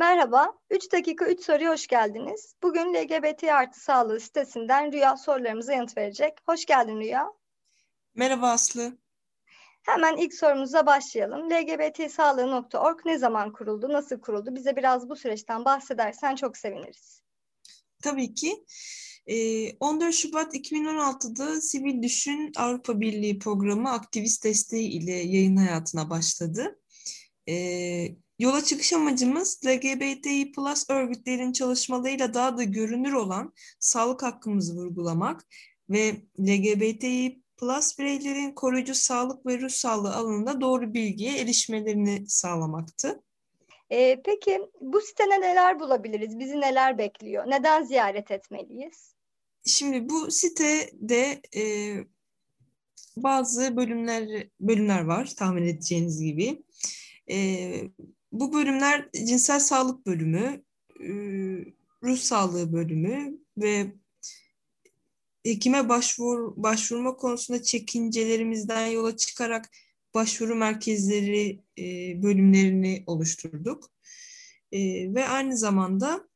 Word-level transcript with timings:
Merhaba, 0.00 0.58
3 0.70 0.92
dakika 0.92 1.26
3 1.26 1.44
soruya 1.44 1.70
hoş 1.70 1.86
geldiniz. 1.86 2.54
Bugün 2.62 2.94
LGBT 2.94 3.44
artı 3.44 3.80
sağlığı 3.80 4.20
sitesinden 4.20 4.92
Rüya 4.92 5.16
sorularımıza 5.16 5.72
yanıt 5.72 5.96
verecek. 5.96 6.38
Hoş 6.46 6.66
geldin 6.66 7.00
Rüya. 7.00 7.26
Merhaba 8.14 8.50
Aslı. 8.50 8.98
Hemen 9.82 10.16
ilk 10.16 10.34
sorumuza 10.34 10.86
başlayalım. 10.86 11.50
lgbtsağlığı.org 11.50 13.06
ne 13.06 13.18
zaman 13.18 13.52
kuruldu, 13.52 13.88
nasıl 13.88 14.20
kuruldu? 14.20 14.54
Bize 14.54 14.76
biraz 14.76 15.08
bu 15.08 15.16
süreçten 15.16 15.64
bahsedersen 15.64 16.34
çok 16.34 16.56
seviniriz. 16.56 17.22
Tabii 18.02 18.34
ki. 18.34 18.64
14 19.80 20.08
ee, 20.08 20.12
Şubat 20.12 20.54
2016'da 20.54 21.60
Sivil 21.60 22.02
Düşün 22.02 22.52
Avrupa 22.56 23.00
Birliği 23.00 23.38
programı 23.38 23.90
aktivist 23.90 24.44
desteği 24.44 24.88
ile 24.88 25.12
yayın 25.12 25.56
hayatına 25.56 26.10
başladı. 26.10 26.78
Yola 28.40 28.64
çıkış 28.64 28.92
amacımız 28.92 29.60
LGBTİ 29.66 30.52
plus 30.52 30.90
örgütlerin 30.90 31.52
çalışmalarıyla 31.52 32.34
daha 32.34 32.58
da 32.58 32.64
görünür 32.64 33.12
olan 33.12 33.52
sağlık 33.78 34.22
hakkımızı 34.22 34.76
vurgulamak 34.76 35.46
ve 35.90 36.12
LGBTİ 36.40 37.42
plus 37.56 37.98
bireylerin 37.98 38.52
koruyucu 38.52 38.94
sağlık 38.94 39.46
ve 39.46 39.60
ruh 39.60 39.68
sağlığı 39.68 40.14
alanında 40.14 40.60
doğru 40.60 40.94
bilgiye 40.94 41.38
erişmelerini 41.38 42.24
sağlamaktı. 42.28 43.22
Ee, 43.90 44.22
peki 44.24 44.60
bu 44.80 45.00
sitede 45.00 45.40
neler 45.40 45.80
bulabiliriz? 45.80 46.38
Bizi 46.38 46.60
neler 46.60 46.98
bekliyor? 46.98 47.50
Neden 47.50 47.84
ziyaret 47.84 48.30
etmeliyiz? 48.30 49.14
Şimdi 49.66 50.08
bu 50.08 50.30
sitede 50.30 51.40
e, 51.56 51.94
bazı 53.16 53.76
bölümler 53.76 54.46
bölümler 54.60 55.04
var 55.04 55.34
tahmin 55.38 55.66
edeceğiniz 55.66 56.22
gibi. 56.22 56.62
E, 57.30 57.70
bu 58.32 58.52
bölümler 58.52 59.08
cinsel 59.12 59.60
sağlık 59.60 60.06
bölümü, 60.06 60.62
e, 61.00 61.08
ruh 62.02 62.18
sağlığı 62.18 62.72
bölümü 62.72 63.38
ve 63.58 63.92
hekime 65.44 65.88
başvur, 65.88 66.52
başvurma 66.56 67.16
konusunda 67.16 67.62
çekincelerimizden 67.62 68.86
yola 68.86 69.16
çıkarak 69.16 69.70
başvuru 70.14 70.54
merkezleri 70.54 71.62
e, 71.78 71.82
bölümlerini 72.22 73.04
oluşturduk. 73.06 73.90
E, 74.72 74.80
ve 75.14 75.28
aynı 75.28 75.56
zamanda 75.56 76.30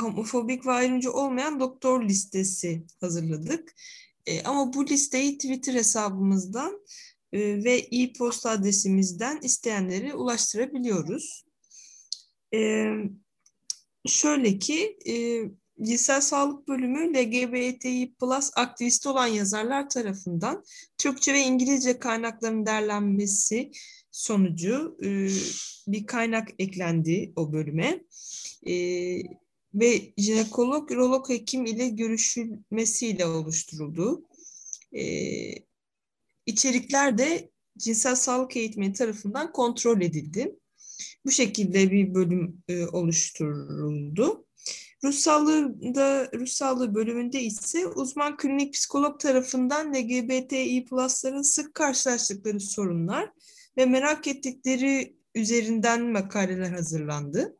homofobik 0.00 0.66
ve 0.66 0.72
ayrımcı 0.72 1.12
olmayan 1.12 1.60
doktor 1.60 2.04
listesi 2.04 2.86
hazırladık. 3.00 3.74
Ama 4.44 4.72
bu 4.72 4.86
listeyi 4.86 5.38
Twitter 5.38 5.74
hesabımızdan 5.74 6.80
e, 7.34 7.64
ve 7.64 7.74
e-posta 7.92 8.50
adresimizden 8.50 9.40
isteyenleri 9.42 10.14
ulaştırabiliyoruz. 10.14 11.44
E, 12.54 12.86
şöyle 14.06 14.58
ki 14.58 14.98
e, 15.08 15.44
Cinsel 15.82 16.20
Sağlık 16.20 16.68
Bölümü 16.68 17.14
LGBTİ 17.14 18.14
Plus 18.20 18.50
aktivisti 18.56 19.08
olan 19.08 19.26
yazarlar 19.26 19.90
tarafından 19.90 20.64
Türkçe 20.98 21.32
ve 21.32 21.40
İngilizce 21.40 21.98
kaynakların 21.98 22.66
derlenmesi 22.66 23.70
sonucu 24.10 24.98
e, 25.04 25.28
bir 25.92 26.06
kaynak 26.06 26.48
eklendi 26.58 27.32
o 27.36 27.52
bölüme. 27.52 28.04
E, 28.66 28.74
ve 29.74 30.12
jinekolog, 30.18 30.90
urolog 30.90 31.28
hekim 31.28 31.66
ile 31.66 31.88
görüşülmesiyle 31.88 33.26
oluşturuldu. 33.26 34.28
E, 34.96 35.04
içerikler 36.46 37.18
de 37.18 37.50
cinsel 37.78 38.14
sağlık 38.14 38.56
eğitmeni 38.56 38.92
tarafından 38.92 39.52
kontrol 39.52 40.00
edildi. 40.00 40.56
Bu 41.24 41.30
şekilde 41.30 41.90
bir 41.90 42.14
bölüm 42.14 42.62
e, 42.68 42.86
oluşturuldu. 42.86 44.46
Ruh 45.04 45.12
sağlığında, 45.12 46.30
ruh 46.34 46.46
sağlığı 46.46 46.94
bölümünde 46.94 47.42
ise 47.42 47.86
uzman 47.86 48.36
klinik 48.36 48.74
psikolog 48.74 49.20
tarafından 49.20 49.94
LGBTİ 49.94 50.84
plusların 50.84 51.42
sık 51.42 51.74
karşılaştıkları 51.74 52.60
sorunlar 52.60 53.30
ve 53.76 53.86
merak 53.86 54.28
ettikleri 54.28 55.16
üzerinden 55.34 56.02
makaleler 56.06 56.70
hazırlandı. 56.70 57.56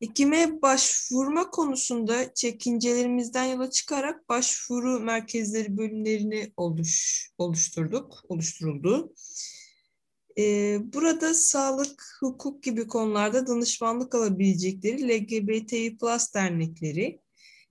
Hekime 0.00 0.62
başvurma 0.62 1.50
konusunda 1.50 2.34
çekincelerimizden 2.34 3.44
yola 3.44 3.70
çıkarak 3.70 4.28
başvuru 4.28 5.00
merkezleri 5.00 5.76
bölümlerini 5.76 6.52
oluş, 6.56 7.28
oluşturduk, 7.38 8.24
oluşturuldu. 8.28 9.14
Ee, 10.38 10.78
burada 10.92 11.34
sağlık, 11.34 12.04
hukuk 12.20 12.62
gibi 12.62 12.86
konularda 12.86 13.46
danışmanlık 13.46 14.14
alabilecekleri 14.14 15.08
LGBTİ 15.08 15.98
Plus 15.98 16.34
dernekleri, 16.34 17.20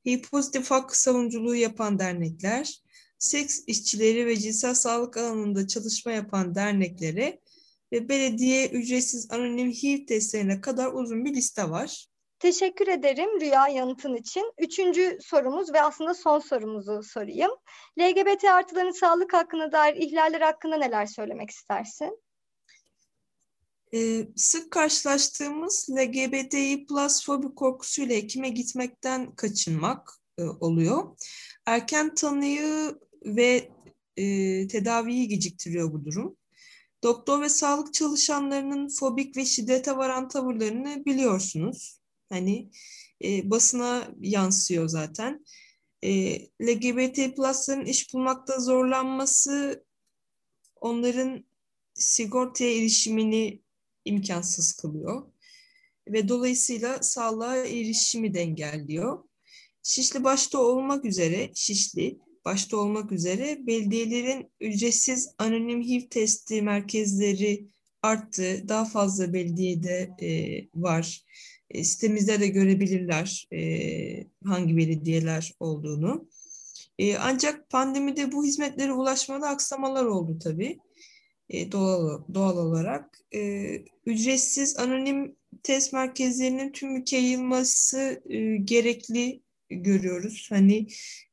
HIV 0.05 0.21
pozitif 0.21 0.71
hak 0.71 0.95
savunuculuğu 0.95 1.55
yapan 1.55 1.99
dernekler, 1.99 2.81
seks 3.19 3.63
işçileri 3.67 4.25
ve 4.25 4.37
cinsel 4.37 4.73
sağlık 4.73 5.17
alanında 5.17 5.67
çalışma 5.67 6.11
yapan 6.11 6.55
derneklere 6.55 7.39
ve 7.91 8.09
belediye 8.09 8.67
ücretsiz 8.67 9.31
anonim 9.31 9.71
HIV 9.71 10.05
testlerine 10.05 10.61
kadar 10.61 10.93
uzun 10.93 11.25
bir 11.25 11.33
liste 11.33 11.69
var. 11.69 12.07
Teşekkür 12.39 12.87
ederim 12.87 13.41
Rüya 13.41 13.67
yanıtın 13.67 14.15
için. 14.15 14.53
Üçüncü 14.57 15.17
sorumuz 15.21 15.73
ve 15.73 15.81
aslında 15.81 16.13
son 16.13 16.39
sorumuzu 16.39 17.03
sorayım. 17.03 17.51
LGBT 17.99 18.43
artıların 18.43 18.91
sağlık 18.91 19.33
hakkına 19.33 19.71
dair 19.71 19.95
ihlaller 19.95 20.41
hakkında 20.41 20.77
neler 20.77 21.05
söylemek 21.05 21.49
istersin? 21.49 22.23
Ee, 23.93 24.27
sık 24.35 24.71
karşılaştığımız 24.71 25.89
LGBTİ 25.91 26.85
plus 26.85 27.25
fobi 27.25 27.55
korkusuyla 27.55 28.15
hekime 28.15 28.49
gitmekten 28.49 29.35
kaçınmak 29.35 30.09
e, 30.37 30.43
oluyor. 30.43 31.17
Erken 31.65 32.15
tanıyı 32.15 32.95
ve 33.25 33.69
e, 34.17 34.23
tedaviyi 34.67 35.27
geciktiriyor 35.27 35.93
bu 35.93 36.05
durum. 36.05 36.37
Doktor 37.03 37.41
ve 37.41 37.49
sağlık 37.49 37.93
çalışanlarının 37.93 38.89
fobik 38.89 39.37
ve 39.37 39.45
şiddete 39.45 39.97
varan 39.97 40.27
tavırlarını 40.27 41.05
biliyorsunuz. 41.05 41.96
Hani 42.29 42.69
e, 43.23 43.49
basına 43.49 44.15
yansıyor 44.21 44.87
zaten. 44.87 45.45
E, 46.03 46.39
LGBT 46.45 47.35
plusların 47.35 47.85
iş 47.85 48.13
bulmakta 48.13 48.59
zorlanması 48.59 49.85
onların 50.75 51.45
sigortaya 51.93 52.77
erişimini 52.77 53.61
imkansız 54.05 54.73
kılıyor 54.73 55.31
ve 56.07 56.27
dolayısıyla 56.27 57.03
sağlığa 57.03 57.57
erişimi 57.57 58.33
de 58.33 58.41
engelliyor. 58.41 59.23
Şişli 59.83 60.23
başta 60.23 60.59
olmak 60.59 61.05
üzere, 61.05 61.51
Şişli 61.55 62.19
başta 62.45 62.77
olmak 62.77 63.11
üzere 63.11 63.67
belediyelerin 63.67 64.51
ücretsiz 64.61 65.29
anonim 65.37 65.81
HIV 65.81 66.09
testi 66.09 66.61
merkezleri 66.61 67.67
arttı. 68.07 68.63
Daha 68.67 68.85
fazla 68.85 69.33
belediyede 69.33 70.09
e, 70.21 70.29
var. 70.75 71.25
E, 71.71 71.83
sitemizde 71.83 72.39
de 72.39 72.47
görebilirler 72.47 73.47
e, 73.53 74.27
hangi 74.45 74.77
belediyeler 74.77 75.53
olduğunu. 75.59 76.29
E, 76.99 77.17
ancak 77.17 77.69
pandemide 77.69 78.31
bu 78.31 78.45
hizmetlere 78.45 78.91
ulaşmada 78.91 79.47
aksamalar 79.47 80.05
oldu 80.05 80.39
tabii 80.39 80.79
e, 81.49 81.71
doğal, 81.71 82.21
doğal 82.33 82.57
olarak. 82.57 83.19
E, 83.35 83.71
ücretsiz 84.05 84.77
anonim 84.77 85.35
test 85.63 85.93
merkezlerinin 85.93 86.71
tüm 86.71 86.95
ülke 86.95 87.17
yayılması 87.17 88.21
e, 88.29 88.57
gerekli 88.57 89.41
görüyoruz. 89.69 90.47
Hani 90.49 90.87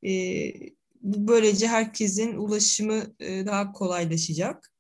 e, 0.07 0.13
böylece 1.03 1.67
herkesin 1.67 2.37
ulaşımı 2.37 3.15
e, 3.21 3.47
daha 3.47 3.73
kolaylaşacak. 3.73 4.74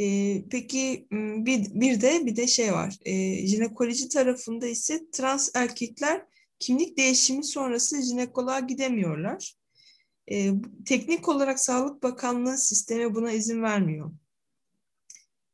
E, 0.00 0.44
peki 0.50 1.08
bir, 1.12 1.80
bir 1.80 2.00
de 2.00 2.26
bir 2.26 2.36
de 2.36 2.46
şey 2.46 2.72
var. 2.72 2.98
E, 3.04 3.46
jinekoloji 3.46 4.08
tarafında 4.08 4.66
ise 4.66 5.10
trans 5.10 5.50
erkekler 5.54 6.26
kimlik 6.58 6.98
değişimi 6.98 7.44
sonrası 7.44 8.02
jinekoloğa 8.02 8.60
gidemiyorlar. 8.60 9.56
E, 10.30 10.52
teknik 10.86 11.28
olarak 11.28 11.60
Sağlık 11.60 12.02
Bakanlığı 12.02 12.58
sistemi 12.58 13.14
buna 13.14 13.32
izin 13.32 13.62
vermiyor. 13.62 14.12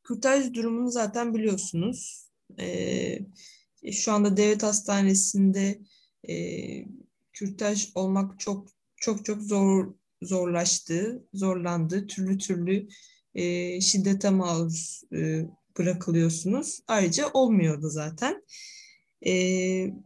Kürtaj 0.04 0.54
durumunu 0.54 0.90
zaten 0.90 1.34
biliyorsunuz. 1.34 2.28
E, 2.60 3.18
şu 3.92 4.12
anda 4.12 4.36
devlet 4.36 4.62
hastanesinde 4.62 5.80
e, 6.28 6.34
kürtaj 7.32 7.88
olmak 7.94 8.40
çok 8.40 8.68
çok 8.96 9.24
çok 9.24 9.42
zor 9.42 9.94
zorlaştı, 10.22 11.24
zorlandı. 11.34 12.06
Türlü 12.06 12.38
türlü 12.38 12.88
e, 13.34 13.80
şiddete 13.80 14.30
maruz 14.30 15.02
e, 15.12 15.44
bırakılıyorsunuz. 15.78 16.80
Ayrıca 16.88 17.28
olmuyordu 17.32 17.88
zaten. 17.88 18.44
E, 19.26 19.32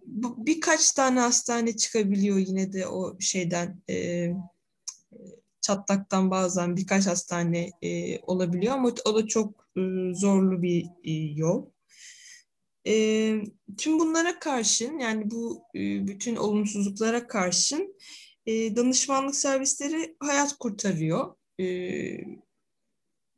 bu, 0.06 0.46
birkaç 0.46 0.92
tane 0.92 1.20
hastane 1.20 1.76
çıkabiliyor 1.76 2.38
yine 2.38 2.72
de 2.72 2.86
o 2.86 3.20
şeyden 3.20 3.82
e, 3.90 4.28
çatlaktan 5.60 6.30
bazen 6.30 6.76
birkaç 6.76 7.06
hastane 7.06 7.70
e, 7.82 8.20
olabiliyor 8.20 8.74
ama 8.74 8.92
o 9.04 9.14
da 9.14 9.26
çok 9.26 9.68
e, 9.76 9.80
zorlu 10.14 10.62
bir 10.62 10.86
e, 11.04 11.12
yol. 11.12 11.66
E, 12.86 12.94
tüm 13.78 13.98
bunlara 13.98 14.38
karşın 14.38 14.98
yani 14.98 15.30
bu 15.30 15.62
e, 15.74 16.06
bütün 16.06 16.36
olumsuzluklara 16.36 17.26
karşın 17.26 17.96
e, 18.46 18.76
danışmanlık 18.76 19.34
servisleri 19.34 20.16
hayat 20.20 20.58
kurtarıyor. 20.58 21.34
E, 21.60 21.64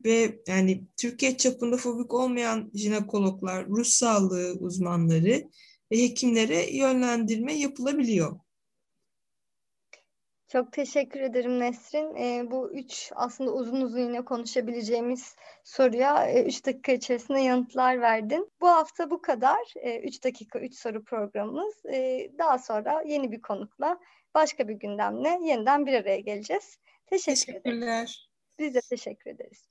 ve 0.05 0.41
yani 0.49 0.85
Türkiye 0.97 1.37
çapında 1.37 1.77
fobik 1.77 2.15
olmayan 2.15 2.71
jinekologlar, 2.75 3.67
ruh 3.67 3.85
sağlığı 3.85 4.57
uzmanları 4.61 5.43
ve 5.93 6.03
hekimlere 6.03 6.77
yönlendirme 6.77 7.55
yapılabiliyor. 7.55 8.37
Çok 10.49 10.73
teşekkür 10.73 11.21
ederim 11.21 11.61
Nesrin. 11.61 12.15
E, 12.17 12.51
bu 12.51 12.73
üç 12.73 13.13
aslında 13.15 13.53
uzun 13.53 13.81
uzun 13.81 14.01
yine 14.01 14.25
konuşabileceğimiz 14.25 15.37
soruya 15.65 16.27
e, 16.27 16.45
üç 16.45 16.67
dakika 16.67 16.93
içerisinde 16.93 17.41
yanıtlar 17.41 18.01
verdin. 18.01 18.51
Bu 18.61 18.69
hafta 18.69 19.11
bu 19.11 19.23
kadar. 19.23 19.75
E, 19.77 20.01
üç 20.01 20.25
dakika 20.25 20.61
üç 20.61 20.75
soru 20.75 21.05
programımız. 21.05 21.87
E, 21.87 22.31
daha 22.39 22.59
sonra 22.59 23.03
yeni 23.07 23.33
bir 23.33 23.43
konukla 23.43 23.99
başka 24.35 24.69
bir 24.69 24.75
gündemle 24.75 25.39
yeniden 25.43 25.87
bir 25.87 25.93
araya 25.93 26.21
geleceğiz. 26.21 26.79
Teşekkür 27.07 27.53
Teşekkürler. 27.53 27.99
Ederiz. 27.99 28.27
Biz 28.59 28.75
de 28.75 28.81
teşekkür 28.81 29.31
ederiz. 29.31 29.69